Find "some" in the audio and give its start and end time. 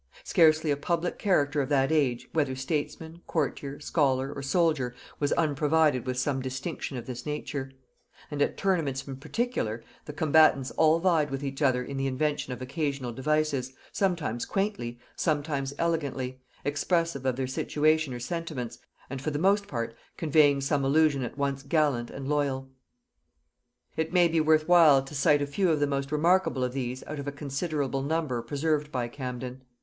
6.17-6.41, 20.61-20.83